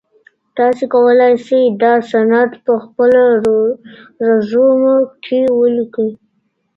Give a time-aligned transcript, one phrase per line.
[0.57, 3.23] تاسو کولای سئ دا سند په خپله
[4.27, 6.09] رزومه کي ولیکئ.